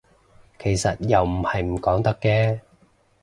[0.57, 2.59] 其實又唔係唔講得嘅